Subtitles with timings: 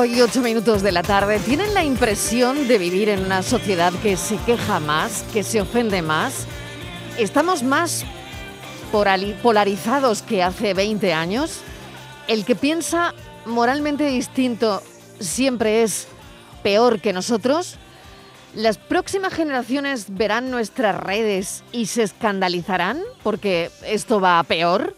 [0.00, 3.42] las 5 y 8 minutos de la tarde, ¿tienen la impresión de vivir en una
[3.42, 6.46] sociedad que se queja más, que se ofende más?
[7.18, 8.04] ¿Estamos más
[9.42, 11.60] polarizados que hace 20 años?
[12.28, 14.82] ¿El que piensa moralmente distinto
[15.18, 16.08] siempre es
[16.62, 17.76] peor que nosotros?
[18.54, 24.96] ¿Las próximas generaciones verán nuestras redes y se escandalizarán porque esto va a peor?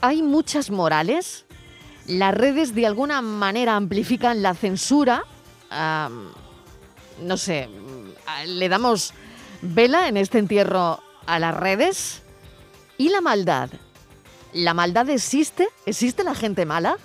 [0.00, 1.45] ¿Hay muchas morales?
[2.08, 5.24] Las redes de alguna manera amplifican la censura.
[7.22, 7.68] no sé,
[8.46, 9.12] le damos
[9.62, 12.22] vela en este entierro a las redes.
[12.98, 13.70] ¿Y la maldad?
[14.52, 15.68] ¿La maldad existe?
[15.84, 16.96] ¿Existe la gente mala?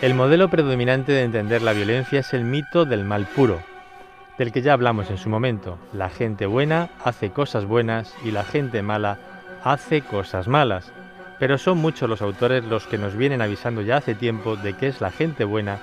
[0.00, 3.62] El modelo predominante de entender la violencia es el mito del mal puro,
[4.38, 5.78] del que ya hablamos en su momento.
[5.92, 9.18] La gente buena hace cosas buenas y la gente mala
[9.64, 10.92] hace cosas malas.
[11.42, 14.86] Pero son muchos los autores los que nos vienen avisando ya hace tiempo de que
[14.86, 15.80] es la gente buena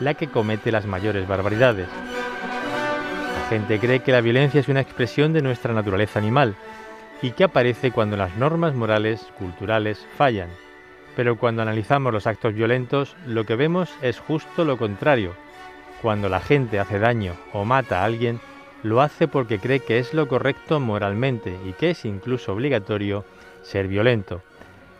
[0.00, 1.86] la que comete las mayores barbaridades.
[3.38, 6.56] La gente cree que la violencia es una expresión de nuestra naturaleza animal
[7.22, 10.48] y que aparece cuando las normas morales, culturales, fallan.
[11.14, 15.34] Pero cuando analizamos los actos violentos, lo que vemos es justo lo contrario.
[16.02, 18.40] Cuando la gente hace daño o mata a alguien,
[18.82, 23.24] lo hace porque cree que es lo correcto moralmente y que es incluso obligatorio
[23.62, 24.42] ser violento.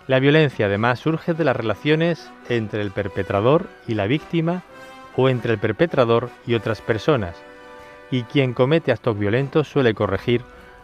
[0.07, 4.63] La violencia además surge de las relaciones entre el perpetrador y la víctima
[5.17, 7.35] o entre el perpetrador y otras personas,
[8.11, 10.43] y quien comete actos violentos suele corregir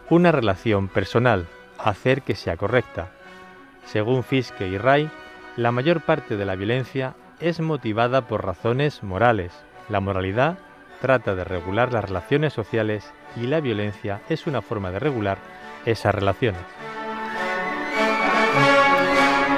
[0.09, 1.47] una relación personal,
[1.77, 3.11] hacer que sea correcta.
[3.85, 5.09] Según Fiske y Ray,
[5.55, 9.53] la mayor parte de la violencia es motivada por razones morales.
[9.87, 10.57] La moralidad
[10.99, 15.37] trata de regular las relaciones sociales y la violencia es una forma de regular
[15.85, 16.61] esas relaciones.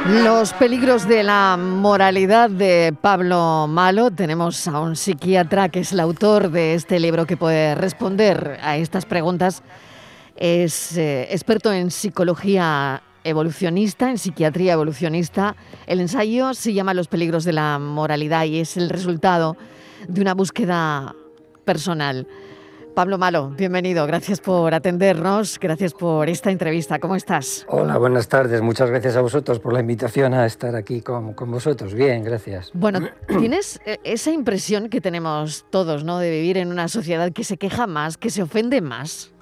[0.08, 4.12] Los peligros de la moralidad de Pablo Malo.
[4.12, 8.78] Tenemos a un psiquiatra que es el autor de este libro que puede responder a
[8.78, 9.64] estas preguntas.
[10.36, 15.56] Es eh, experto en psicología evolucionista, en psiquiatría evolucionista.
[15.88, 19.58] El ensayo se llama Los peligros de la moralidad y es el resultado
[20.08, 21.16] de una búsqueda
[21.66, 22.28] personal.
[22.96, 24.08] Pablo Malo, bienvenido.
[24.08, 25.60] Gracias por atendernos.
[25.60, 26.98] Gracias por esta entrevista.
[26.98, 27.66] ¿Cómo estás?
[27.68, 28.62] Hola, buenas tardes.
[28.62, 31.94] Muchas gracias a vosotros por la invitación a estar aquí con, con vosotros.
[31.94, 32.72] Bien, gracias.
[32.74, 36.20] Bueno, tienes eh, esa impresión que tenemos todos, ¿no?
[36.20, 39.35] De vivir en una sociedad que se queja más, que se ofende más.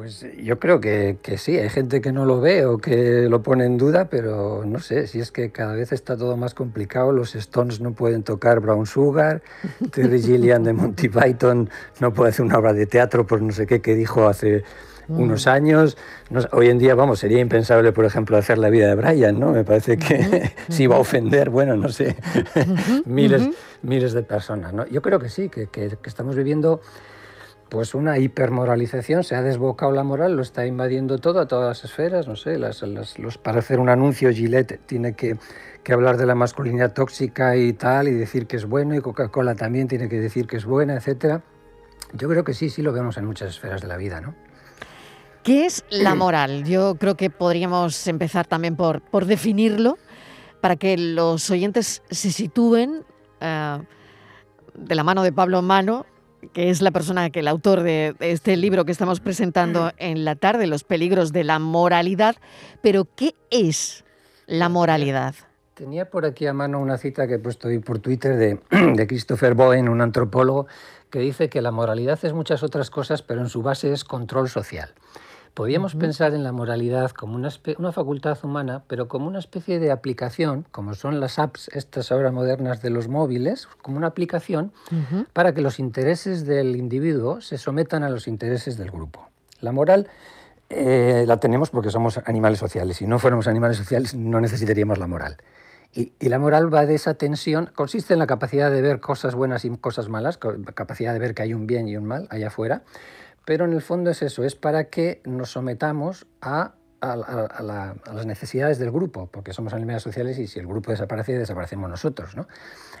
[0.00, 3.66] Pues yo creo que, sí, hay gente que no lo ve o que lo pone
[3.66, 7.34] en duda, pero no sé, si es que cada vez está todo más complicado, los
[7.34, 9.42] Stones no pueden tocar Brown Sugar,
[9.92, 11.68] Terry Gilliam de Monty Python
[12.00, 14.64] no puede hacer una obra de teatro por no sé qué que dijo hace
[15.06, 15.50] unos mm.
[15.50, 15.98] años.
[16.52, 19.52] hoy en día, vamos, sería impensable, por ejemplo, hacer la vida de Brian, ¿no?
[19.52, 22.16] Me parece que si va a ofender, bueno, no sé,
[23.04, 23.50] miles,
[23.82, 24.86] miles de personas, ¿no?
[24.86, 26.80] Yo creo que sí, que, que estamos viviendo
[27.70, 31.84] pues una hipermoralización, se ha desbocado la moral, lo está invadiendo todo a todas las
[31.84, 35.38] esferas, no sé, las, los, para hacer un anuncio Gillette tiene que,
[35.90, 39.88] hablar de la masculinidad tóxica y tal, y decir que es bueno, y Coca-Cola también
[39.88, 41.40] tiene que decir que es buena, etc.
[42.12, 44.34] Yo creo que sí, sí lo vemos en muchas esferas de la vida, ¿no?
[45.42, 46.64] ¿Qué es la moral?
[46.64, 49.96] Yo creo que podríamos empezar también por, por definirlo,
[50.60, 53.04] para que los oyentes se sitúen
[53.40, 53.78] eh,
[54.74, 56.04] de la mano de Pablo Mano
[56.52, 60.36] que es la persona que el autor de este libro que estamos presentando en la
[60.36, 62.36] tarde, Los peligros de la moralidad.
[62.82, 64.04] Pero, ¿qué es
[64.46, 65.34] la moralidad?
[65.74, 68.60] Tenía por aquí a mano una cita que he puesto hoy por Twitter de,
[68.94, 70.66] de Christopher Bowen, un antropólogo,
[71.10, 74.48] que dice que la moralidad es muchas otras cosas, pero en su base es control
[74.48, 74.94] social.
[75.54, 79.90] Podríamos pensar en la moralidad como una, una, facultad humana, pero como una especie de
[79.90, 84.72] aplicación, como son las apps, estas ahora modernas de los móviles, como una aplicación
[85.32, 89.28] para que los intereses del individuo se sometan a los intereses del grupo.
[89.60, 90.08] La moral
[90.70, 92.98] eh, la tenemos porque somos animales sociales.
[92.98, 95.36] Si no fuéramos animales sociales, no necesitaríamos la moral.
[95.92, 99.34] Y, y, la moral va de esa tensión, consiste en la capacidad de ver cosas
[99.34, 102.46] buenas y cosas malas, capacidad de ver que hay un bien y un mal allá
[102.46, 102.84] afuera,
[103.44, 108.90] pero en el fondo es eso, es para que nos sometamos a, las necesidades del
[108.90, 112.36] grupo, porque somos animales sociales y si el grupo desaparece, desaparecemos nosotros.
[112.36, 112.46] ¿no?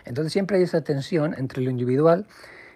[0.06, 2.26] Entonces siempre hay esa tensión entre lo individual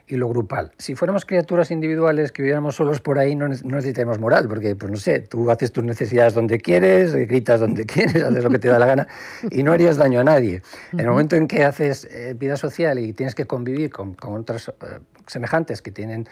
[0.06, 0.72] y lo grupal.
[0.76, 4.98] Si fuéramos criaturas individuales que viviéramos solos por ahí, no, necesitamos moral, porque, pues no
[4.98, 8.78] sé, tú haces tus necesidades donde quieres, gritas donde quieres, haces lo que te da
[8.78, 9.08] la gana
[9.50, 10.62] y no harías daño a nadie.
[10.92, 14.34] En el momento en que haces eh, vida social y tienes que convivir con, con
[14.34, 16.28] otros eh, semejantes que tienen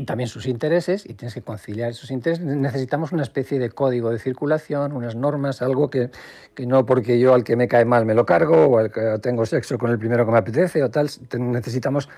[0.00, 4.08] y también sus intereses, y tienes que conciliar esos intereses, necesitamos una especie de código
[4.08, 6.10] de circulación, unas normas, algo que,
[6.54, 9.18] que no porque yo al que me cae mal me lo cargo, o al que
[9.20, 12.08] tengo sexo con el primero que me apetece, o tal, necesitamos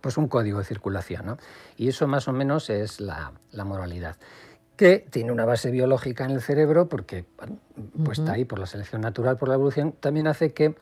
[0.00, 1.26] pues un código de circulación.
[1.26, 1.38] ¿no?
[1.76, 4.16] Y eso más o menos es la, la moralidad
[4.76, 7.24] que tiene una base biológica en el cerebro, porque
[8.04, 10.76] pues está ahí por la selección natural, por la evolución, también hace que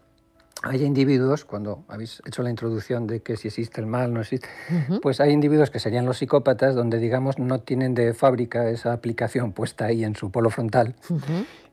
[0.62, 4.48] hay individuos, cuando habéis hecho la introducción de que si existe el mal, no existe,
[5.02, 9.52] pues hay individuos que serían los psicópatas, donde digamos no tienen de fábrica esa aplicación
[9.52, 10.94] puesta ahí en su polo frontal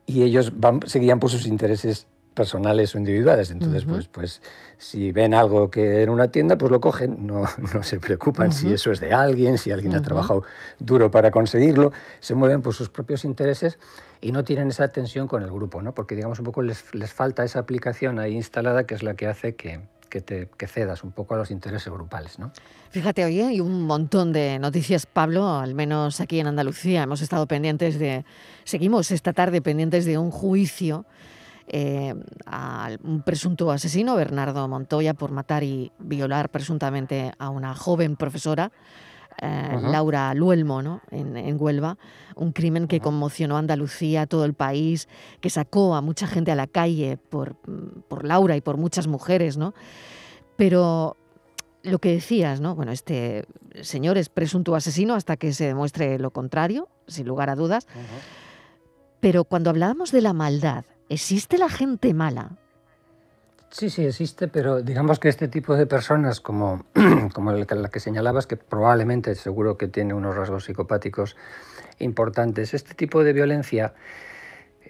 [0.05, 3.51] y ellos van, seguían por sus intereses personales o individuales.
[3.51, 4.41] Entonces, pues, pues
[4.77, 7.43] si ven algo que en una tienda, pues lo cogen, no,
[7.73, 10.43] no se preocupan si eso es de alguien, si alguien ha trabajado
[10.79, 13.79] duro para conseguirlo, se mueven por sus propios intereses
[14.21, 15.93] y no tienen esa tensión con el grupo, ¿no?
[15.93, 19.27] porque digamos un poco les, les falta esa aplicación ahí instalada que es la que
[19.27, 22.39] hace que, que, te, que cedas un poco a los intereses grupales.
[22.39, 22.51] ¿no?
[22.91, 27.03] Fíjate, hoy hay un montón de noticias, Pablo, al menos aquí en Andalucía.
[27.03, 28.23] Hemos estado pendientes de,
[28.63, 31.05] seguimos esta tarde pendientes de un juicio
[31.67, 32.13] eh,
[32.45, 38.71] a un presunto asesino, Bernardo Montoya, por matar y violar presuntamente a una joven profesora.
[39.41, 41.01] Eh, Laura Luelmo, ¿no?
[41.09, 41.97] En, Huelva,
[42.35, 45.07] un crimen que conmocionó a Andalucía, a todo el país,
[45.41, 47.55] que sacó a mucha gente a la calle por,
[48.07, 49.73] por Laura y por muchas mujeres, ¿no?
[50.55, 51.17] Pero
[51.83, 52.75] lo que decías, ¿no?
[52.75, 53.45] Bueno, este
[53.81, 57.87] señor es presunto asesino hasta que se demuestre lo contrario, sin lugar a dudas.
[59.19, 62.51] Pero cuando hablábamos de la maldad, ¿Existe la gente mala?
[63.73, 66.85] Sí, sí, existe, pero digamos que este tipo de personas, como,
[67.33, 71.35] como la que señalabas, que probablemente seguro que tiene unos rasgos psicopáticos
[71.97, 73.95] importantes, este tipo de violencia,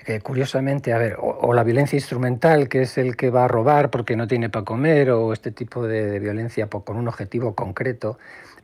[0.06, 3.89] que curiosamente, a ver, o, la violencia instrumental, que es el que va a robar
[3.89, 8.18] porque no tiene para comer, o este tipo de, violencia con un objetivo concreto,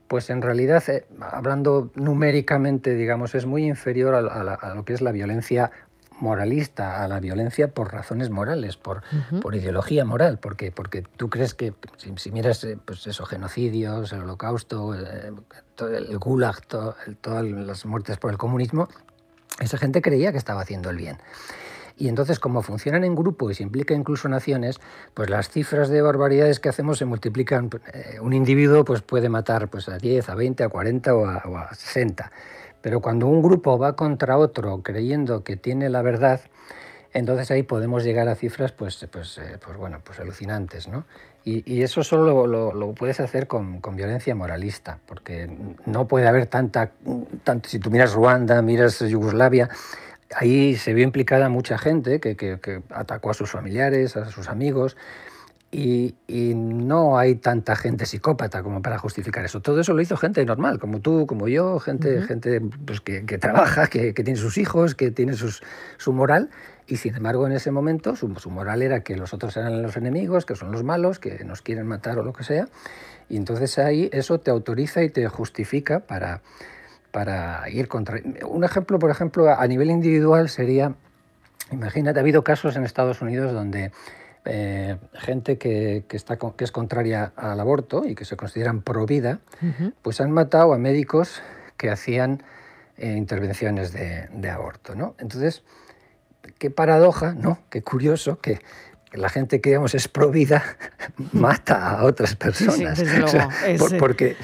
[0.09, 5.13] pues en realidad, eh, hablando numéricamente, digamos, es muy inferior a, lo que es la
[5.13, 5.71] violencia
[6.21, 9.01] moralista a la violencia por razones morales, por,
[9.41, 14.21] por ideología moral, porque, porque tú crees que si, miras eh, pues eso, genocidios, el
[14.21, 15.31] holocausto, eh,
[15.79, 18.89] el, gulag, todas las muertes por el comunismo,
[19.59, 21.17] esa gente creía que estaba haciendo el bien.
[21.99, 24.79] Y entonces, como funcionan en grupo y se implica incluso naciones,
[25.13, 27.69] pues las cifras de barbaridades que hacemos se multiplican.
[27.93, 31.43] Eh, un individuo pues, puede matar pues, a 10, a 20, a 40 o a,
[31.45, 32.31] o a 60.
[32.81, 36.41] Pero cuando un grupo va contra otro creyendo que tiene la verdad,
[37.13, 40.87] entonces ahí podemos llegar a cifras pues, pues, eh, pues, bueno, pues alucinantes.
[40.87, 41.05] ¿no?
[41.43, 45.49] Y, eso solo lo, puedes hacer con, violencia moralista, porque
[45.85, 46.91] no puede haber tanta,
[47.43, 49.69] tanto, si tú miras Ruanda, miras Yugoslavia,
[50.35, 54.95] ahí se vio implicada mucha gente que, que atacó a sus familiares, a sus amigos,
[55.71, 56.15] y,
[56.55, 59.61] no hay tanta gente psicópata como para justificar eso.
[59.61, 63.87] Todo eso lo hizo gente normal, como tú, como yo, gente, gente pues, que, trabaja,
[63.87, 65.61] que, tiene sus hijos, que tiene sus,
[65.97, 66.49] su moral.
[66.87, 70.45] Y sin embargo, en ese momento, su, moral era que los otros eran los enemigos,
[70.45, 72.67] que son los malos, que nos quieren matar o lo que sea.
[73.29, 76.41] Y entonces ahí eso te autoriza y te justifica para,
[77.11, 78.19] para ir contra.
[78.47, 80.95] Un ejemplo, por ejemplo, a nivel individual sería.
[81.71, 83.91] Imagínate, ha habido casos en Estados Unidos donde
[84.45, 89.39] eh, gente que, está, que es contraria al aborto y que se consideran pro vida,
[90.01, 91.41] pues han matado a médicos
[91.77, 92.43] que hacían
[92.97, 94.95] eh, intervenciones de, de, aborto.
[94.95, 95.15] ¿no?
[95.19, 95.63] Entonces,
[96.57, 97.59] qué paradoja, ¿no?
[97.69, 98.59] qué curioso que
[99.13, 100.63] la gente que digamos es pro vida
[101.31, 103.01] mata a otras personas.
[103.99, 104.35] porque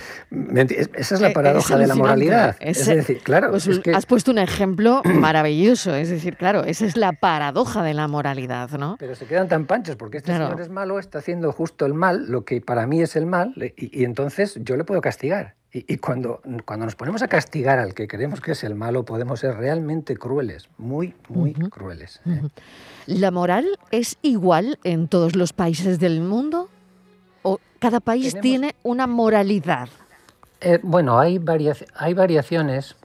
[0.96, 2.56] esa es la paradoja de la moralidad.
[2.60, 5.96] Es, decir, claro, pues has puesto un ejemplo maravilloso.
[5.96, 8.96] Es decir, claro, esa es la paradoja de la moralidad, ¿no?
[9.00, 12.30] Pero se quedan tan panchos porque este señor es malo, está haciendo justo el mal,
[12.30, 15.56] lo que para mí es el mal, y entonces yo le puedo castigar.
[15.78, 19.42] Y, cuando, cuando nos ponemos a castigar al que creemos que es el malo, podemos
[19.42, 22.22] ser realmente crueles, muy, muy crueles.
[22.26, 22.44] ¿eh?
[23.08, 26.70] ¿La moral es igual en todos los países del mundo?
[27.44, 29.90] ¿O cada país tiene una moralidad?
[30.62, 31.44] Eh, bueno, hay,
[31.96, 32.96] hay variaciones.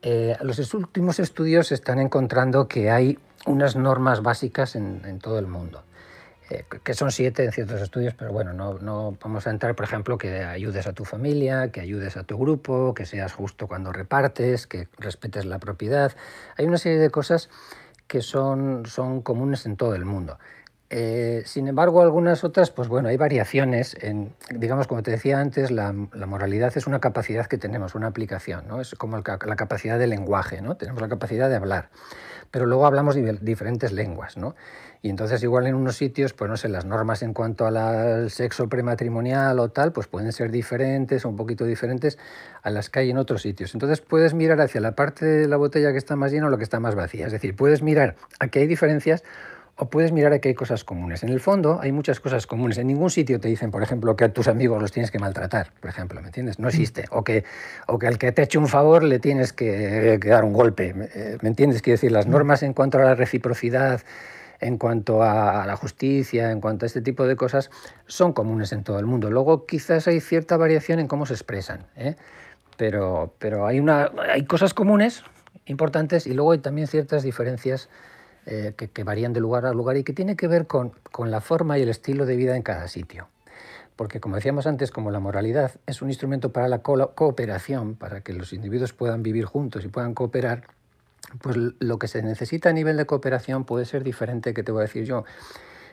[0.00, 5.46] Eh, los últimos estudios están encontrando que hay unas normas básicas en, en todo el
[5.46, 5.82] mundo.
[6.50, 9.84] Eh, que son siete en ciertos estudios, pero bueno, no, no, vamos a entrar, por
[9.84, 13.92] ejemplo, que ayudes a tu familia, que ayudes a tu grupo, que seas justo cuando
[13.92, 16.12] repartes, que respetes la propiedad.
[16.56, 17.50] Hay una serie de cosas
[18.06, 20.38] que son, son comunes en todo el mundo.
[20.90, 23.94] Eh, sin embargo, algunas otras, pues bueno, hay variaciones.
[24.00, 28.66] En, digamos, como te decía antes, la, moralidad es una capacidad que tenemos, una aplicación,
[28.66, 28.80] ¿no?
[28.80, 30.76] Es como la capacidad de lenguaje, ¿no?
[30.76, 31.90] Tenemos la capacidad de hablar,
[32.50, 34.54] pero luego hablamos diferentes lenguas, ¿no?
[35.00, 38.68] Y entonces igual en unos sitios, pues no sé, las normas en cuanto al sexo
[38.68, 42.18] prematrimonial o tal, pues pueden ser diferentes o un poquito diferentes
[42.62, 43.74] a las que hay en otros sitios.
[43.74, 46.56] Entonces puedes mirar hacia la parte de la botella que está más llena o la
[46.56, 47.26] que está más vacía.
[47.26, 49.22] Es decir, puedes mirar a que hay diferencias
[49.78, 51.22] o puedes mirar a que hay cosas comunes.
[51.22, 52.78] En el fondo hay muchas cosas comunes.
[52.78, 55.72] En ningún sitio te dicen, por ejemplo, que a tus amigos los tienes que maltratar,
[55.80, 56.58] por ejemplo, ¿me entiendes?
[56.58, 57.04] No existe.
[57.10, 57.44] O que,
[57.86, 60.52] o que al que te ha hecho un favor le tienes que, que dar un
[60.52, 61.80] golpe, ¿me entiendes?
[61.80, 64.02] Quiero decir, las normas en cuanto a la reciprocidad,
[64.60, 67.70] en cuanto a la justicia, en cuanto a este tipo de cosas,
[68.06, 69.30] son comunes en todo el mundo.
[69.30, 72.16] Luego quizás hay cierta variación en cómo se expresan, ¿eh?
[72.76, 75.22] pero, pero hay, una, hay cosas comunes
[75.66, 77.88] importantes y luego hay también ciertas diferencias
[78.50, 81.42] eh, que, varían de lugar a lugar y que tienen que ver con, con la
[81.42, 83.28] forma y el estilo de vida en cada sitio.
[83.94, 88.32] Porque como decíamos antes, como la moralidad es un instrumento para la cooperación, para que
[88.32, 90.68] los individuos puedan vivir juntos y puedan cooperar,
[91.42, 94.80] pues lo que se necesita a nivel de cooperación puede ser diferente que te voy
[94.80, 95.24] a decir yo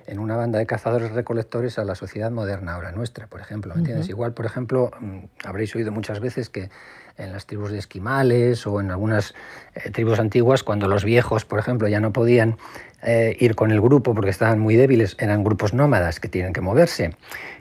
[0.07, 3.73] en una banda de cazadores recolectores a la sociedad moderna ahora nuestra, por ejemplo.
[3.73, 4.09] ¿me entiendes?
[4.09, 6.69] Igual, por ejemplo, mm, habréis oído muchas veces que
[7.17, 9.33] en las tribus de esquimales o en algunas
[9.73, 12.57] eh, tribus antiguas, cuando los viejos, por ejemplo, ya no podían
[13.03, 16.61] eh, ir con el grupo porque estaban muy débiles, eran grupos nómadas que tienen que
[16.61, 17.15] moverse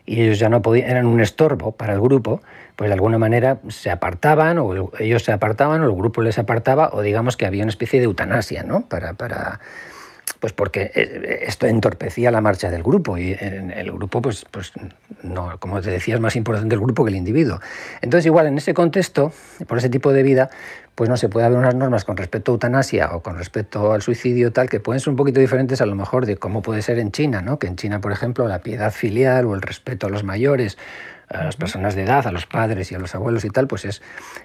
[0.06, 2.40] y ellos ya no podían, eran un estorbo para el grupo,
[2.76, 6.90] pues de alguna manera se apartaban o ellos se apartaban o el grupo les apartaba
[6.92, 8.88] o digamos que había una especie de eutanasia, ¿no?
[8.88, 9.60] Para, para,
[10.40, 14.73] pues porque eh, esto entorpecía la marcha del grupo y en el grupo, pues, pues
[15.23, 17.61] no, como te decía, es más importante el grupo que el individuo.
[18.02, 19.33] Entonces, igual en ese contexto,
[19.66, 20.50] por ese tipo de vida,
[20.95, 24.02] pues no se puede haber unas normas con respecto a eutanasia o con respecto al
[24.02, 26.99] suicidio tal que pueden ser un poquito diferentes a lo mejor de cómo puede ser
[26.99, 27.59] en China, ¿no?
[27.59, 30.78] Que en China, por ejemplo, la piedad filial o el respeto a los mayores
[31.28, 33.85] a las personas de edad, a los padres y a los abuelos y tal, pues
[33.85, 34.02] es,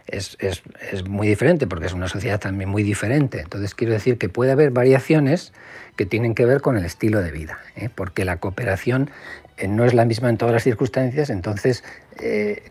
[0.08, 3.42] es, es, es, muy diferente, porque es una sociedad también muy diferente.
[3.42, 5.54] Entonces quiero decir que puede haber variaciones
[5.96, 7.90] que tienen que ver con el estilo de vida, ¿eh?
[7.94, 9.12] porque la cooperación
[9.58, 11.84] eh, no es la misma en todas las circunstancias, entonces
[12.22, 12.64] eh,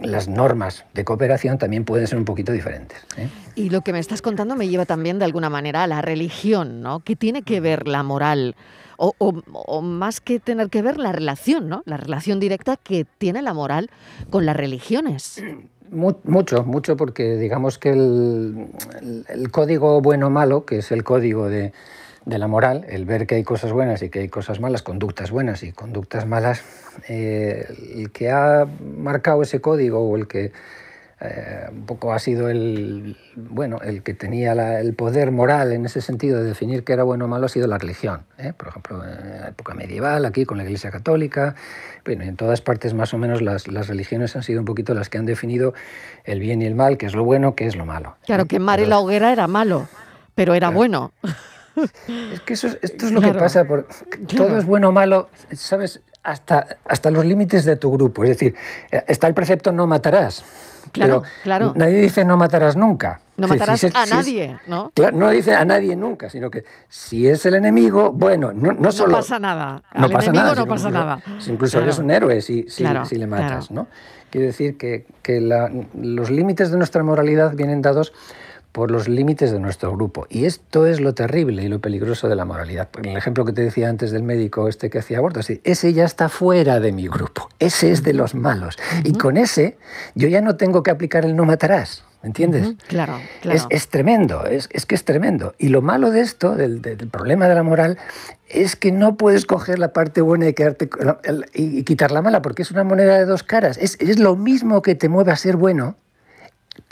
[0.00, 2.98] las normas de cooperación también pueden ser un poquito diferentes.
[3.54, 6.80] Y lo que me estás contando me lleva también de alguna manera a la religión,
[6.80, 7.00] ¿no?
[7.00, 8.56] ¿Qué tiene que ver la moral?
[9.00, 11.82] O, más que tener que ver la relación, ¿no?
[11.86, 13.90] La relación directa que tiene la moral
[14.28, 15.42] con las religiones.
[15.90, 21.72] Mucho, mucho, porque digamos que el, código bueno-malo, que es el código de,
[22.26, 25.62] la moral, el ver que hay cosas buenas y que hay cosas malas, conductas buenas
[25.62, 26.62] y conductas malas,
[27.08, 27.66] eh,
[27.96, 30.52] el que ha marcado ese código o el que
[31.22, 36.00] eh, un poco ha sido el, bueno, el que tenía el poder moral en ese
[36.00, 38.22] sentido de definir qué era bueno o malo ha sido la religión.
[38.38, 38.54] ¿eh?
[38.56, 41.54] Por ejemplo, en la época medieval, aquí con la Iglesia Católica,
[42.06, 45.10] bueno, en todas partes más o menos las, las, religiones han sido un poquito las
[45.10, 45.74] que han definido
[46.24, 48.16] el bien y el mal, qué es lo bueno, qué es lo malo.
[48.24, 49.88] Claro, que Mar la hoguera era malo,
[50.34, 51.12] pero era bueno.
[52.32, 53.94] Es que eso, esto es lo que pasa, porque
[54.36, 56.00] todo es bueno o malo, ¿sabes?
[56.22, 58.24] Hasta, hasta los límites de tu grupo.
[58.24, 58.54] Es decir,
[58.90, 60.44] está el precepto no matarás.
[60.92, 61.72] Claro, claro.
[61.76, 63.20] Nadie dice no matarás nunca.
[63.36, 64.92] No matarás a nadie, ¿no?
[65.14, 69.12] no dice a nadie nunca, sino que si es el enemigo, bueno, no, no solo.
[69.12, 69.82] No pasa nada.
[69.94, 70.54] no pasa nada.
[70.54, 71.22] No pasa nada.
[71.46, 72.84] Incluso eres un héroe si, si,
[73.16, 73.86] le matas, ¿no?
[74.28, 78.12] Quiero decir que, que los límites de nuestra moralidad vienen dados
[78.72, 80.26] por los límites de nuestro grupo.
[80.28, 82.88] Y esto es lo terrible y lo peligroso de la moralidad.
[83.02, 86.28] El ejemplo que te decía antes del médico este que hacía abortos, ese ya está
[86.28, 88.76] fuera de mi grupo, ese es de los malos.
[89.04, 89.78] Y con ese
[90.14, 92.04] yo ya no tengo que aplicar el no matarás.
[92.22, 92.74] ¿Me entiendes?
[92.86, 93.66] Claro, claro.
[93.70, 95.54] Es, tremendo, es, que es tremendo.
[95.58, 97.96] Y lo malo de esto, del, problema de la moral,
[98.46, 100.90] es que no puedes coger la parte buena y, quedarte,
[101.54, 103.78] y, quitar la mala, porque es una moneda de dos caras.
[103.78, 105.96] Es, es lo mismo que te mueve a ser bueno,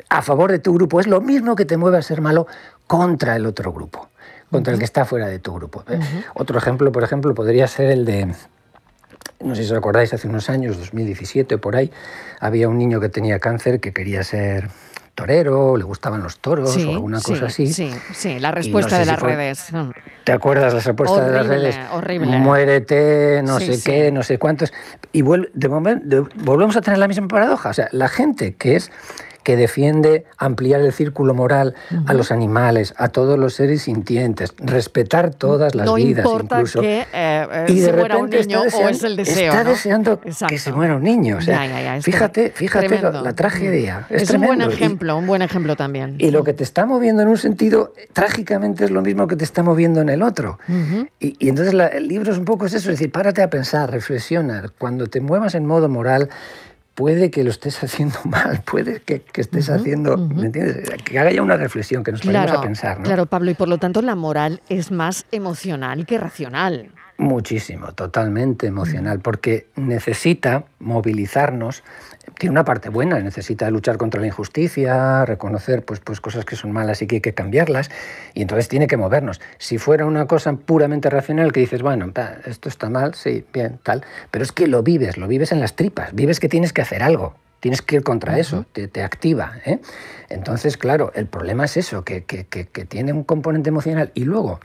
[0.08, 2.46] a favor de tu grupo es lo mismo que te mueve a ser malo
[2.86, 4.08] contra el otro grupo,
[4.50, 5.84] contra el que está fuera de tu grupo.
[6.34, 8.34] Otro ejemplo, por ejemplo, podría ser el de,
[9.40, 11.92] no sé si os acordáis, hace unos años, 2017 por ahí,
[12.40, 14.70] había un niño que tenía cáncer que quería ser
[15.18, 17.66] torero, le gustaban los toros o alguna cosa así.
[17.72, 19.66] Sí, sí, la respuesta de las redes.
[20.22, 21.76] ¿Te acuerdas la respuesta de las redes?
[21.92, 22.38] Horrible.
[22.38, 24.72] Muérete, no sé qué, no sé cuántos.
[25.12, 25.22] Y
[25.54, 27.70] de momento, volvemos a tener la misma paradoja.
[27.70, 28.92] O sea, la gente que es
[29.48, 31.74] que defiende ampliar el círculo moral
[32.04, 36.82] a los animales, a todos los seres sintientes, respetar todas las vidas, incluso.
[36.82, 39.50] Que, eh, y de se muera un niño o es el deseo.
[39.50, 41.38] Está deseando que se muera un niño.
[41.38, 44.06] O sea, fíjate, fíjate la, tragedia.
[44.10, 46.16] Es, es un buen ejemplo, un buen ejemplo también.
[46.18, 49.44] Y lo que te está moviendo en un sentido, trágicamente es lo mismo que te
[49.44, 50.58] está moviendo en el otro.
[51.18, 54.64] y, entonces el libro es un poco eso, es decir, párate a pensar, reflexiona.
[54.76, 56.28] Cuando te muevas en modo moral,
[56.98, 60.90] puede que lo estés haciendo mal, puede que, estés haciendo, ¿me entiendes?
[61.04, 62.98] Que haga ya una reflexión, que nos claro, a pensar.
[62.98, 63.04] ¿no?
[63.04, 66.90] Claro, Pablo, y por lo tanto la moral es más emocional que racional.
[67.16, 71.84] Muchísimo, totalmente emocional, porque necesita movilizarnos
[72.38, 76.70] tiene una parte buena, necesita luchar contra la injusticia, reconocer pues, pues cosas que son
[76.70, 77.90] malas y que hay que cambiarlas,
[78.32, 79.40] y entonces tiene que movernos.
[79.58, 82.12] Si fuera una cosa puramente racional que dices, bueno,
[82.46, 85.74] esto está mal, sí, bien, tal, pero es que lo vives, lo vives en las
[85.74, 89.54] tripas, vives que tienes que hacer algo, tienes que ir contra eso, te, activa.
[89.66, 89.80] ¿eh?
[90.28, 92.20] Entonces, claro, el problema es eso, que,
[92.88, 94.60] tiene un componente emocional y luego,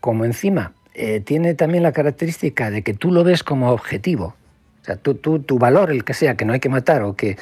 [0.00, 4.34] como encima eh, tiene también la característica de que tú lo ves como objetivo,
[4.82, 7.36] o sea, tú, tu valor, el que sea, que no hay que matar o que,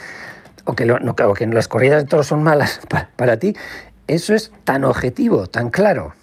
[0.64, 2.80] o que, no, que las corridas de toros son malas
[3.16, 3.54] para, ti,
[4.07, 6.14] eso es tan objetivo, tan claro.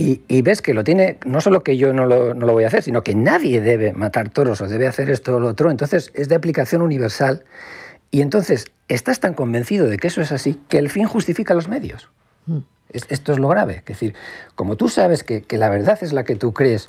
[0.00, 2.68] Y, ves que lo tiene, no solo que yo no lo, no lo, voy a
[2.68, 5.72] hacer, sino que nadie debe matar toros o debe hacer esto o lo otro.
[5.72, 7.44] Entonces es de aplicación universal.
[8.12, 11.66] Y entonces estás tan convencido de que eso es así que el fin justifica los
[11.66, 12.08] medios.
[12.46, 12.58] Mm.
[12.92, 13.78] esto es lo grave.
[13.78, 14.14] Es decir,
[14.54, 16.88] como tú sabes que, que la verdad es la que tú crees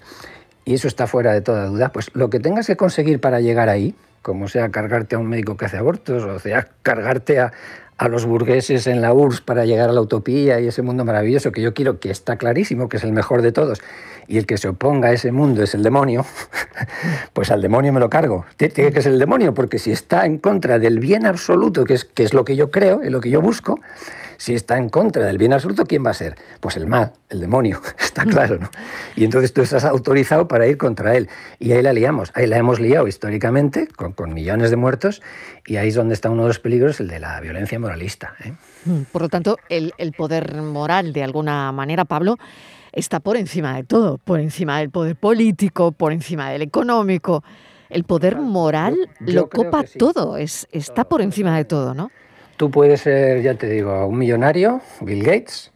[0.70, 3.70] y eso está fuera de toda duda, pues lo que tengas que conseguir para llegar
[3.70, 7.52] ahí, como sea cargarte a un médico que hace abortos, o sea cargarte a,
[8.08, 11.64] los burgueses en la URSS para llegar a la utopía y ese mundo maravilloso que
[11.64, 13.82] yo quiero, que está clarísimo, que es el mejor de todos,
[14.28, 16.24] y el que se oponga a ese mundo es el demonio,
[17.34, 18.46] pues al demonio me lo cargo.
[18.56, 22.06] Tiene que ser el demonio, porque si está en contra del bien absoluto, que es,
[22.06, 23.80] que es lo que yo creo, y lo que yo busco,
[24.40, 26.36] si está en contra del bien absoluto, ¿quién va a ser?
[26.62, 28.70] Pues el mal, el demonio, está claro, ¿no?
[29.18, 31.30] Y entonces tú estás autorizado para ir contra él.
[31.60, 35.22] Y ahí la liamos, ahí la hemos liado históricamente, con, millones de muertos,
[35.68, 38.34] y ahí es donde está uno de los peligros, el de la violencia moralista.
[38.46, 38.54] ¿eh?
[38.86, 42.38] Mm, por lo tanto, el, poder moral, de alguna manera, Pablo,
[42.94, 47.44] está por encima de todo, por encima del poder político, por encima del económico.
[47.90, 52.10] El poder moral lo copa todo, es, está por encima de todo, ¿no?
[52.60, 55.72] Tú puedes ser, ya te digo, un millonario, Bill Gates,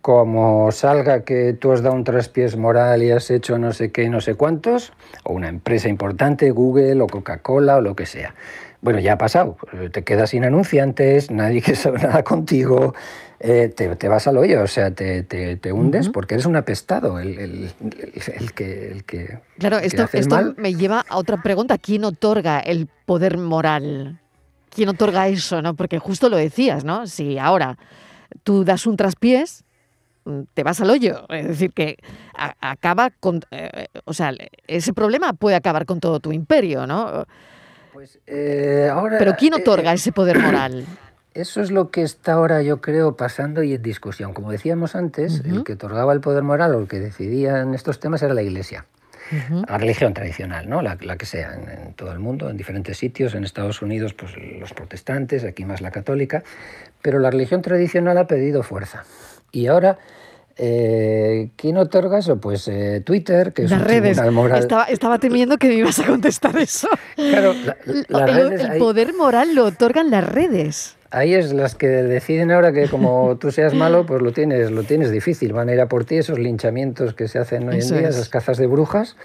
[0.00, 4.08] como salga que tú has dado un traspiés moral y has hecho no sé qué,
[4.08, 8.34] no sé cuántos, o una empresa importante, Google o Coca-Cola o lo que sea.
[8.80, 9.58] Bueno, ya ha pasado,
[9.92, 12.94] te quedas sin anunciantes, nadie quiere saber nada contigo,
[13.38, 17.38] eh, te, vas al hoyo, o sea, te, te, hundes porque eres un apestado, el,
[17.38, 17.70] el,
[18.40, 19.40] el, que, el que...
[19.58, 24.20] Claro, esto, esto me lleva a otra pregunta, ¿quién otorga el poder moral?
[24.74, 25.74] Quién otorga eso, ¿no?
[25.74, 27.06] Porque justo lo decías, ¿no?
[27.06, 27.78] Si ahora
[28.42, 29.64] tú das un traspiés,
[30.24, 31.24] mm, te vas al hoyo.
[31.30, 31.98] Es decir, que
[32.34, 33.40] acaba con.
[33.50, 34.32] Eh, o sea,
[34.66, 37.24] ese problema puede acabar con todo tu imperio, ¿no?
[37.92, 39.18] Pues eh, ahora.
[39.18, 40.84] Pero ¿quién eh, otorga ese poder moral?
[41.34, 44.34] Eso es lo que está ahora, yo creo, pasando y en discusión.
[44.34, 47.98] Como decíamos antes, el que otorgaba el poder moral o el que decidía en estos
[47.98, 48.86] temas era la Iglesia
[49.68, 50.82] la religión tradicional, ¿no?
[50.82, 54.72] la, que sea en, todo el mundo, en diferentes sitios, en Estados Unidos pues los
[54.72, 56.42] protestantes, aquí más la católica,
[57.02, 59.04] pero la religión tradicional ha pedido fuerza.
[59.52, 59.98] Y ahora...
[60.56, 62.40] Eh, ¿Quién otorga eso?
[62.40, 64.22] Pues eh, Twitter, que es Las redes.
[64.30, 64.60] Moral.
[64.88, 66.86] Estaba, temiendo que me ibas a contestar eso.
[67.16, 67.56] Claro,
[67.86, 73.36] el poder moral lo otorgan las redes ahí es las que deciden ahora que como
[73.40, 75.52] tú seas malo, pues lo tienes, lo tienes difícil.
[75.52, 78.28] Van a ir a por ti esos linchamientos que se hacen hoy en día, esas
[78.28, 79.16] cazas de brujas.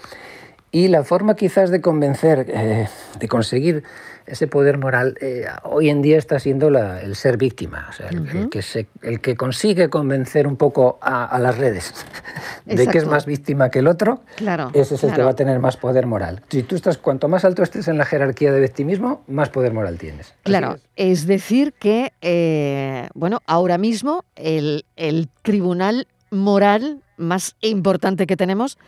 [0.72, 3.82] Y la forma quizás de convencer, eh, de conseguir
[4.26, 8.48] ese poder moral, eh, hoy en día está siendo el ser víctima, o sea, el,
[8.48, 8.62] que
[9.02, 11.94] el, que consigue convencer un poco a, las redes
[12.64, 15.36] de que es más víctima que el otro, claro, ese es el que va a
[15.36, 16.42] tener más poder moral.
[16.48, 19.98] Si tú estás, cuanto más alto estés en la jerarquía de victimismo, más poder moral
[19.98, 20.34] tienes.
[20.42, 21.26] Claro, es.
[21.26, 28.78] decir que, eh, bueno, ahora mismo el, el tribunal moral más importante que tenemos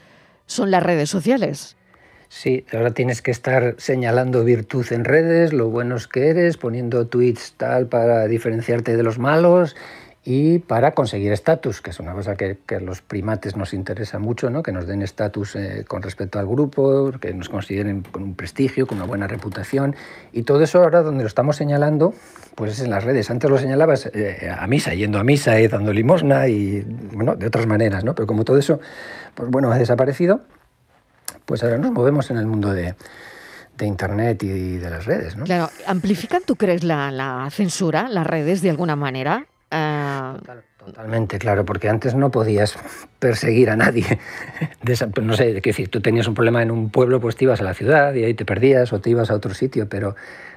[0.47, 1.77] son las redes sociales.
[2.35, 7.53] Sí, ahora tienes que estar señalando virtud en redes, lo buenos que eres, poniendo tweets
[7.59, 9.77] tal para diferenciarte de los malos
[10.25, 14.49] y para conseguir estatus, que es una cosa que, a los primates nos interesa mucho,
[14.49, 14.63] ¿no?
[14.63, 18.87] que nos den estatus eh, con respecto al grupo, que nos consideren con un prestigio,
[18.87, 19.95] con una buena reputación.
[20.33, 22.15] Y todo eso ahora donde lo estamos señalando,
[22.55, 23.31] pues es en las redes.
[23.31, 26.81] Antes lo señalabas eh, a misa, yendo a misa y dando limosna y,
[27.13, 28.15] bueno, de otras maneras, ¿no?
[28.15, 28.81] Pero como todo eso,
[29.35, 30.41] pues bueno, ha desaparecido,
[31.47, 32.95] pues ahora nos movemos en el mundo de,
[33.77, 35.37] de Internet y de las redes.
[35.37, 35.45] ¿no?
[35.45, 39.47] Claro, ¿amplifican, tú crees, la, la censura, las redes, de alguna manera?
[39.71, 40.39] Uh...
[40.85, 42.77] Totalmente, claro, porque antes no podías
[43.19, 44.19] perseguir a nadie.
[45.23, 47.65] no sé, qué decir, tú tenías un problema en un pueblo, pues te ibas a
[47.65, 50.17] la ciudad y ahí te perdías o te ibas a otro sitio, pero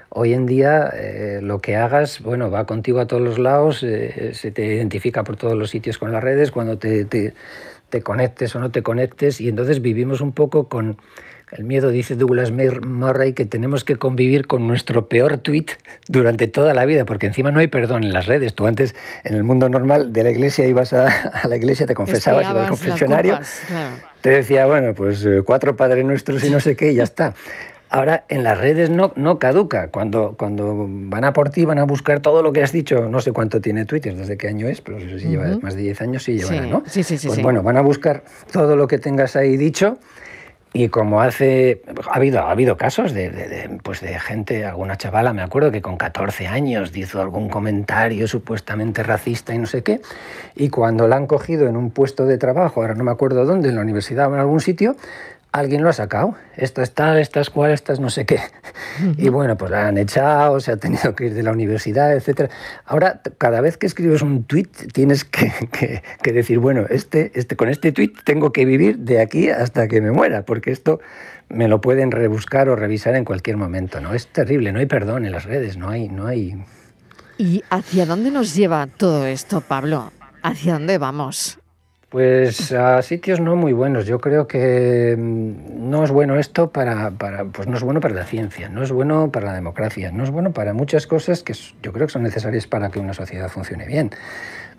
[0.09, 4.31] hoy en día eh, lo que hagas, bueno, va contigo a todos los lados, eh,
[4.33, 7.33] se te identifica por todos los sitios con las redes, cuando te, te,
[7.89, 10.97] te conectes o no te conectes, y entonces vivimos un poco con
[11.51, 15.67] el miedo, dice Douglas Murray, que tenemos que convivir con nuestro peor tweet
[16.07, 18.55] durante toda la vida, porque encima no hay perdón en las redes.
[18.55, 21.07] Tú antes, en el mundo normal de la iglesia, ibas a,
[21.47, 23.39] la iglesia, te confesabas, ibas al confesionario,
[24.21, 27.33] te decía, bueno, pues eh, cuatro padres nuestros y no sé qué, y ya está.
[27.89, 29.89] Ahora en las redes no, no caduca.
[29.89, 33.07] Cuando, cuando van a por ti, van a buscar todo lo que has dicho.
[33.09, 36.01] No sé cuánto tiene Twitter, desde qué año es, pero si lleva más de 10
[36.01, 36.83] años, sí llevará, ¿no?
[36.87, 37.27] Sí, sí, sí.
[37.27, 39.97] Pues bueno, van a buscar todo lo que tengas ahí dicho
[40.75, 45.41] y como hace, ha habido, ha habido casos de, pues de gente, alguna chavala, me
[45.41, 50.01] acuerdo que con 14 años hizo algún comentario supuestamente racista y no sé qué,
[50.53, 53.69] y cuando la han cogido en un puesto de trabajo, ahora no me acuerdo dónde,
[53.69, 54.97] en la universidad o en algún sitio,
[55.59, 56.35] alguien lo ha sacado.
[56.57, 58.39] Esto es tal, esta es cual, esta es no sé qué.
[59.17, 62.49] Y bueno, pues la han echado, se ha tenido que ir de la universidad, etc.
[62.85, 67.69] Ahora, cada vez que escribes un tuit, tienes que, que, decir, bueno, este, este, con
[67.69, 70.99] este tuit tengo que vivir de aquí hasta que me muera, porque esto
[71.49, 74.01] me lo pueden rebuscar o revisar en cualquier momento.
[74.01, 74.13] ¿no?
[74.13, 76.63] Es terrible, no hay perdón en las redes, no hay, no hay.
[77.37, 80.11] ¿Y hacia dónde nos lleva todo esto, Pablo?
[80.41, 81.59] ¿Hacia dónde vamos?
[82.09, 84.05] Pues a sitios no muy buenos.
[84.05, 88.25] Yo creo que mm, no es bueno esto para, pues no es bueno para la
[88.25, 91.91] ciencia, no es bueno para la democracia, no es bueno para muchas cosas que yo
[91.91, 94.11] creo que son necesarias para que una sociedad funcione bien.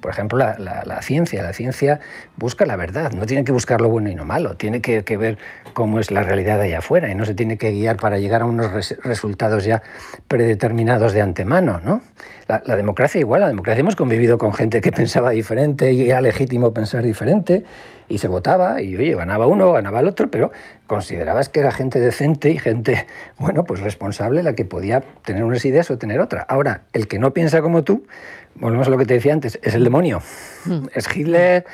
[0.00, 1.42] Por ejemplo, la, ciencia.
[1.42, 2.00] La ciencia
[2.36, 5.16] busca la verdad, no tiene que buscar lo bueno y lo malo, tiene que, que
[5.16, 5.38] ver
[5.72, 8.44] cómo es la realidad allá afuera y no se tiene que guiar para llegar a
[8.44, 9.82] unos resultados ya
[10.28, 11.80] predeterminados de antemano.
[11.82, 12.02] ¿no?
[12.48, 16.72] La, democracia igual, la democracia hemos convivido con gente que pensaba diferente y era legítimo
[16.72, 17.64] pensar diferente
[18.08, 20.52] y se votaba y oye, ganaba uno, ganaba el otro, pero
[20.86, 23.06] considerabas que era gente decente y gente,
[23.38, 26.42] bueno, pues responsable la que podía tener unas ideas o tener otra.
[26.42, 28.06] Ahora, el que no piensa como tú,
[28.54, 30.22] volvemos a lo que te decía antes, es el demonio.
[30.64, 30.86] Hmm.
[30.94, 31.64] Es Hitler,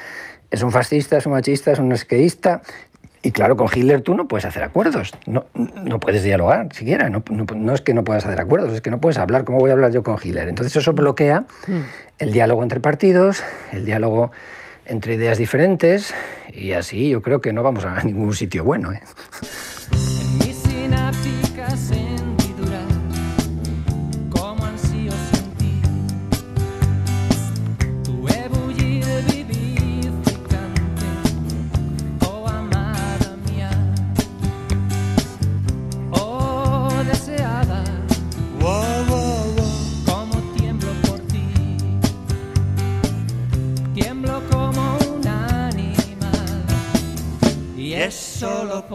[0.50, 2.62] es un fascista, es un machista, es un esqueísta.
[3.24, 7.22] Y claro, con Hitler tú no puedes hacer acuerdos, no, no puedes dialogar siquiera, no,
[7.30, 9.74] no, es que no puedas hacer acuerdos, es que no puedes hablar, ¿cómo voy a
[9.74, 10.48] hablar yo con Hitler?
[10.48, 11.80] Entonces eso bloquea hmm.
[12.18, 14.32] el diálogo entre partidos, el diálogo
[14.86, 16.12] entre ideas diferentes
[16.52, 18.92] y así yo creo que no vamos a ningún sitio bueno.
[18.92, 19.00] ¿eh?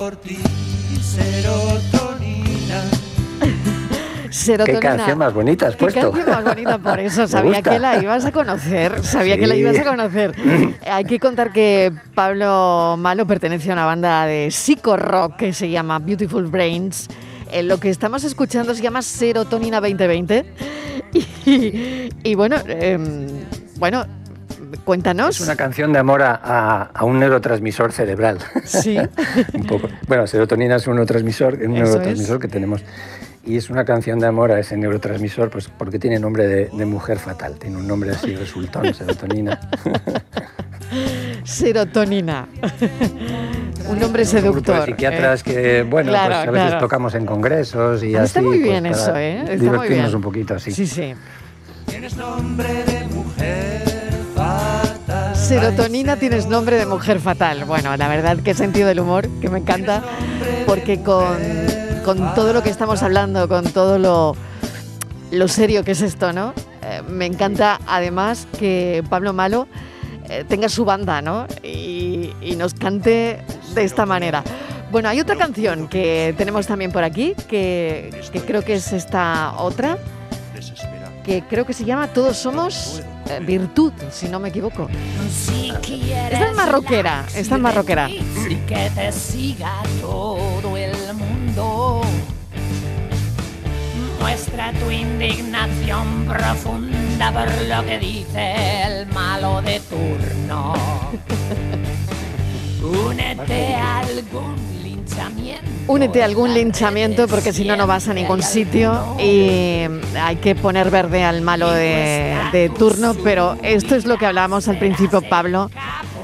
[0.08, 0.38] Por ti,
[1.02, 2.82] serotonina.
[4.65, 6.13] Qué canción más bonita has puesto.
[6.13, 9.56] Qué canción más bonita, por eso sabía que la ibas a conocer, sabía que la
[9.56, 10.34] ibas a conocer.
[10.89, 16.00] Hay que contar que Pablo Malo pertenece a una banda de psico-rock que se llama
[16.00, 17.10] Beautiful Brains.
[17.52, 20.46] Eh, lo que estamos escuchando se llama Serotonina 2020.
[22.24, 23.28] Y, bueno, em,
[23.78, 24.06] bueno,
[24.84, 25.36] Cuéntanos.
[25.36, 28.39] Es una canción de amor a, un neurotransmisor cerebral.
[28.63, 28.97] Sí.
[29.53, 29.88] un poco.
[30.08, 32.84] Bueno, serotonina es un neurotransmisor, un neurotransmisor que tenemos.
[33.45, 37.17] Y es una canción de amor a ese neurotransmisor, pues porque tiene nombre de, mujer
[37.17, 37.56] fatal.
[37.58, 39.58] Tiene un nombre así, resultón, serotonina.
[41.45, 42.47] serotonina.
[43.89, 44.86] un nombre seductor.
[44.86, 48.25] psiquiatras que, bueno, pues a veces tocamos en congresos y así.
[48.25, 49.39] Está muy pues bien eso, ¿eh?
[49.39, 50.71] Está divertirnos un poquito así.
[50.71, 51.13] Sí, sí.
[51.86, 53.87] Tienes nombre de mujer
[55.47, 57.63] Serotonina tienes nombre de mujer fatal.
[57.63, 60.03] Bueno, la verdad que sentido del humor, que me encanta,
[60.65, 61.38] porque con,
[62.03, 64.36] con todo lo que estamos hablando, con todo lo,
[65.31, 66.53] lo serio que es esto, ¿no?
[66.83, 69.69] Eh, me encanta además que Pablo Malo
[70.27, 71.47] eh, tenga su banda, ¿no?
[71.63, 73.39] Y, y, nos cante
[73.73, 74.43] de esta manera.
[74.91, 79.53] Bueno, hay otra canción que tenemos también por aquí, que, que creo que es esta
[79.60, 79.97] otra,
[81.23, 84.88] que creo que se llama Todos Somos eh, virtud, si no me equivoco.
[85.28, 88.10] Esta es marroquera, esta es marroquera.
[88.10, 92.02] Y que te siga todo el mundo.
[94.20, 98.54] Muestra tu indignación profunda por lo que dice
[98.86, 100.74] el malo de turno.
[103.08, 104.77] Únete a algún
[105.88, 109.84] Únete a algún linchamiento porque si no, no vas a ningún sitio y
[110.19, 113.15] hay que poner verde al malo de, de turno.
[113.23, 115.69] Pero esto es lo que hablábamos al principio, Pablo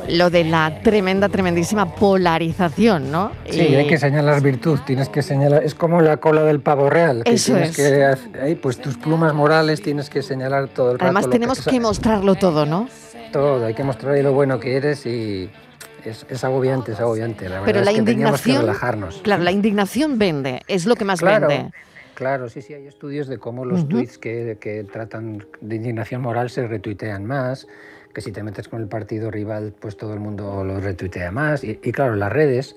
[0.10, 3.32] lo de la tremenda, tremendísima polarización, ¿no?
[3.49, 7.23] Sí, hay que señalar virtud, tienes que señalar, es como la cola del pavo real.
[7.23, 8.19] Que Eso tienes es.
[8.19, 11.06] Que, pues tus plumas morales tienes que señalar todo el rato.
[11.06, 12.88] Además tenemos que, que mostrarlo todo, ¿no?
[13.32, 15.49] Todo, hay que mostrar ahí lo bueno que eres y
[16.06, 17.50] es, es agobiante, es agobiante.
[17.50, 19.22] La Pero verdad la es que teníamos que indignación, relajarnos.
[19.24, 21.72] claro, la indignación vende, es lo que más Claro, vende.
[22.16, 23.89] Claro, sí, sí, hay estudios de cómo los Ujú.
[23.89, 27.68] tweets que, que tratan de indignación moral se retuitean más,
[28.13, 31.63] que si te metes con el partido rival, pues todo el mundo lo retuitea más.
[31.63, 32.76] Y, y claro, las redes,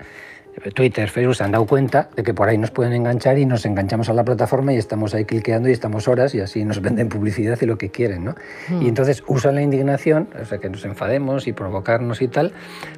[0.75, 3.65] Twitter, Facebook, se han dado cuenta de que por ahí nos pueden enganchar y nos
[3.67, 7.09] enganchamos a la plataforma y estamos ahí cliqueando y estamos horas y así nos venden
[7.09, 8.35] publicidad y lo que quieren, ¿no?
[8.69, 8.83] Hmm.
[8.83, 12.53] Y entonces usan la indignación, o sea, que nos enfademos y provocarnos y tal,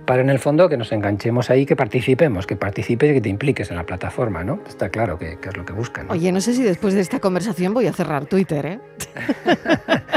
[0.07, 3.29] para en el fondo que nos enganchemos ahí, que participemos, que participes y que te
[3.29, 4.61] impliques en la plataforma, ¿no?
[4.67, 6.07] Está claro que, que es lo que buscan.
[6.07, 6.13] ¿no?
[6.13, 8.81] Oye, no sé si después de esta conversación voy a cerrar Twitter, ¿eh?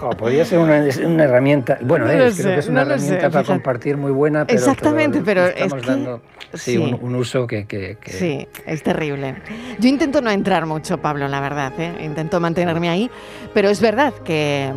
[0.00, 0.78] Jo, podría ser una,
[1.24, 3.46] herramienta, bueno, No es, sé, creo que es no una sé, herramienta para fíjate.
[3.48, 6.22] compartir muy buena, pero, Exactamente, pero es estamos que- dando
[6.54, 6.78] sí, sí.
[6.78, 9.34] Un, un uso que, que- que- Sí, es terrible.
[9.78, 11.92] Yo intento no entrar mucho, Pablo, la verdad, ¿eh?
[12.02, 13.10] Intento mantenerme ahí,
[13.52, 14.72] pero es verdad que...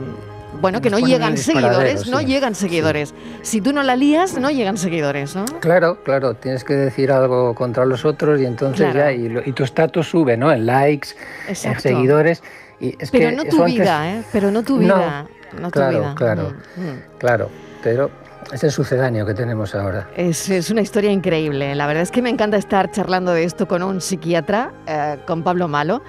[0.62, 2.26] Bueno, que no llegan seguidores, no sí.
[2.26, 3.16] llegan seguidores.
[3.42, 5.46] Si tú no la lías, no llegan seguidores, ¿no?
[5.62, 9.00] Claro, claro, tienes que decir algo contra los otros y entonces Claro.
[9.00, 10.52] ya, y, lo- y tu estatus sube, ¿no?
[10.52, 11.10] En likes,
[11.48, 12.44] en seguidores.
[12.84, 14.24] Y es Pero que no tu antes- vida, ¿eh?
[14.32, 15.26] Pero no tu No, vida.
[15.60, 16.16] No, tu claro, vida.
[16.16, 16.54] claro.
[16.76, 17.02] Mm, mm.
[17.18, 17.50] Claro,
[17.82, 18.12] pero
[18.52, 20.10] es el sucedáneo que tenemos ahora.
[20.18, 21.74] Es, es una historia increíble.
[21.76, 25.44] La verdad es que me encanta estar charlando de esto con un psiquiatra, eh, con
[25.44, 26.02] Pablo Malo.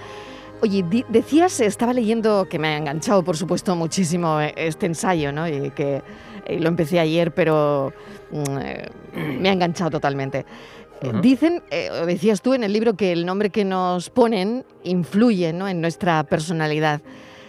[0.63, 5.47] Oye, decías, estaba leyendo, que me ha enganchado, por supuesto, muchísimo eh, este ensayo, ¿no?
[5.47, 6.03] Y que
[6.47, 7.93] eh, lo empecé ayer, pero
[8.33, 8.89] mm, eh,
[9.41, 10.45] me ha enganchado totalmente.
[11.23, 15.53] Dicen, eh, o decías tú en el libro, que el nombre que nos ponen influye
[15.53, 15.69] ¿no?
[15.69, 17.01] en nuestra personalidad.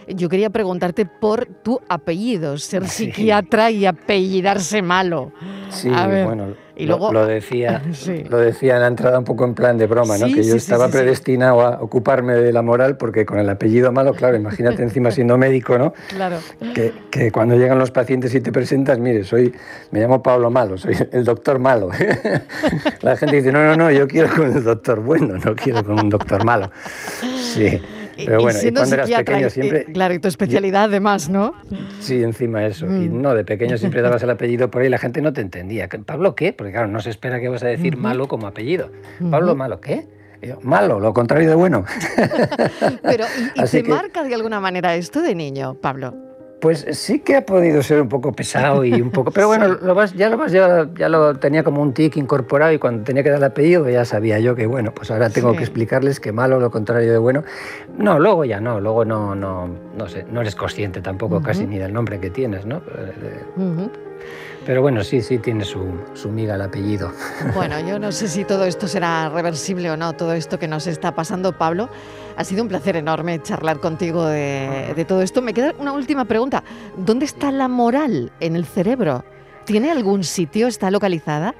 [0.08, 3.06] Yo quería preguntarte por tu apellido, ser Sí.
[3.06, 5.32] psiquiatra y apellidarse malo.
[5.68, 8.24] Sí, A ver, bueno, y lo- luego- lo, decía, Sí.
[8.28, 10.26] lo decía en la entrada un poco en plan de broma, ¿no?
[10.26, 13.92] Sí, que yo sí, estaba predestinado a ocuparme de la moral porque con el apellido
[13.92, 15.94] malo, claro, imagínate encima siendo médico, ¿no?
[16.08, 16.36] Claro.
[16.74, 19.54] Que, que cuando llegan los pacientes y te presentas, mire, soy,
[19.90, 21.88] me llamo Pablo Malo, soy el doctor malo.
[23.02, 25.98] la gente dice, no, no, no, yo quiero con el doctor bueno, no quiero con
[26.00, 26.70] un doctor malo.
[27.54, 27.80] Sí.
[28.24, 29.84] Pero bueno, y siendo cuando eras psiquiatra, pequeño siempre...
[29.88, 31.54] y- claro, y tu especialidad además, ¿no?
[32.00, 32.86] Sí, encima eso.
[32.86, 33.20] Y Mm.
[33.22, 35.88] no, de pequeño siempre dabas el apellido por ahí y la gente no te entendía.
[35.88, 36.52] ¿Qué- ¿Pablo qué?
[36.52, 38.90] Porque claro, no se espera que vas a decir malo como apellido.
[39.30, 40.06] Pablo malo, ¿qué?
[40.42, 41.84] Yo, malo, lo contrario de bueno.
[43.02, 43.24] Pero,
[43.54, 46.14] ¿y, te que- marca de alguna manera esto de niño, Pablo?
[46.66, 49.30] Pues sí que ha podido ser un poco pesado y un poco...
[49.30, 52.72] Pero bueno, lo vas, ya, lo vas, ya, ya lo tenía como un tic incorporado
[52.72, 55.52] y cuando tenía que dar el apellido ya sabía yo que, bueno, pues ahora tengo
[55.52, 55.58] Sí.
[55.58, 57.44] que explicarles que malo, lo contrario de bueno.
[57.96, 61.78] No, luego ya no, luego no, no, no sé, no eres consciente tampoco casi ni
[61.78, 62.78] del nombre que tienes, ¿no?
[62.78, 63.88] Eh.
[64.66, 67.12] Pero bueno, sí, sí tiene su, su miga el apellido.
[67.54, 70.86] Bueno, yo no sé si todo esto será reversible o no, todo esto que nos
[70.88, 71.88] está pasando, Pablo.
[72.36, 75.40] Ha sido un placer enorme charlar contigo de, de todo esto.
[75.40, 76.64] Me queda una última pregunta.
[76.96, 79.24] ¿Dónde está la moral en el cerebro?
[79.64, 80.66] ¿Tiene algún sitio?
[80.66, 81.54] ¿Está localizada?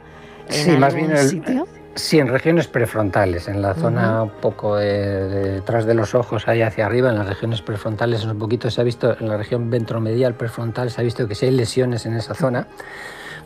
[0.49, 1.67] ¿En Sí, más bien el- sitio?
[1.97, 6.47] Sí, en regiones prefrontales, en la zona un poco de- de- detrás de los ojos,
[6.47, 9.71] ahí hacia arriba, en las regiones prefrontales, un poquito se ha visto, en la región
[9.71, 12.69] ventromedial prefrontal, se ha visto que si hay lesiones en esa zona.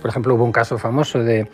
[0.03, 1.49] Por ejemplo, hubo un caso famoso de,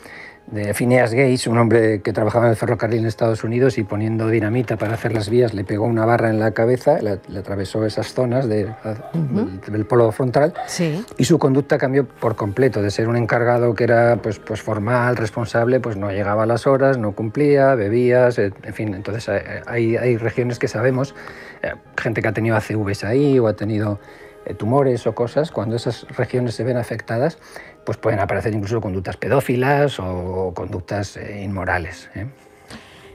[0.46, 4.28] de Phineas Gates, un hombre que trabajaba en el ferrocarril en Estados Unidos y poniendo
[4.28, 7.84] dinamita para hacer las vías, le pegó una barra en la cabeza, le, le atravesó
[7.84, 8.66] esas zonas de-
[9.12, 11.04] del- del polo frontal Sí.
[11.18, 15.16] y su conducta cambió por completo, de ser un encargado que era pues, pues formal,
[15.16, 19.62] responsable, pues no llegaba a las horas, no cumplía, bebía, se- en fin, entonces eh,
[19.66, 21.16] hay, hay regiones que sabemos,
[21.62, 23.98] eh, gente que ha tenido ACVs ahí o ha tenido
[24.44, 27.36] eh, tumores o cosas, cuando esas regiones se ven afectadas,
[27.86, 32.10] pues pueden aparecer incluso conductas pedófilas o conductas eh, inmorales.
[32.14, 32.26] ¿eh?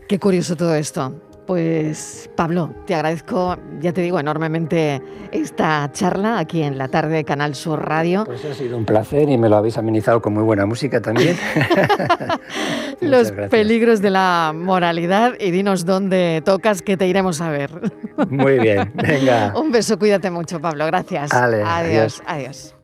[0.08, 1.14] Qué curioso todo esto.
[1.46, 5.02] Pues Pablo, te agradezco, ya te digo, enormemente
[5.34, 8.24] esta charla aquí en la tarde de Canal Sur Radio.
[8.26, 11.36] Pues ha sido un placer y me lo habéis amenizado con muy buena música también.
[13.02, 17.72] Los peligros de la moralidad y dinos dónde tocas que te iremos a ver.
[18.30, 19.52] Muy bien, venga.
[19.60, 20.86] Un beso, cuídate mucho, Pablo.
[20.86, 21.34] Gracias.
[21.34, 22.24] Ale, adiós.
[22.26, 22.76] adiós.